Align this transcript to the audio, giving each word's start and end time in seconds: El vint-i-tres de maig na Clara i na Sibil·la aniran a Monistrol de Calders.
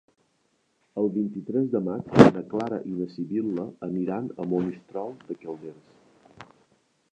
El 1.01 1.09
vint-i-tres 1.17 1.67
de 1.73 1.81
maig 1.87 2.09
na 2.37 2.43
Clara 2.55 2.79
i 2.93 2.95
na 3.03 3.09
Sibil·la 3.17 3.67
aniran 3.91 4.33
a 4.45 4.49
Monistrol 4.55 5.15
de 5.29 5.41
Calders. 5.45 6.51